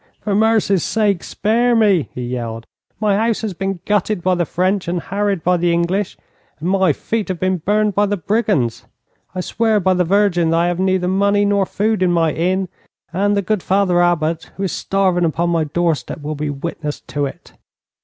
[0.21, 2.65] 'For mercy's sake, spare me,' he yelled.
[2.99, 6.17] 'My house has been gutted by the French and harried by the English,
[6.57, 8.87] and my feet have been burned by the brigands.
[9.35, 12.67] I swear by the Virgin that I have neither money nor food in my inn,
[13.13, 17.27] and the good Father Abbot, who is starving upon my doorstep, will be witness to
[17.27, 17.53] it.'